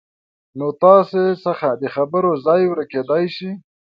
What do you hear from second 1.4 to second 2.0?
څخه د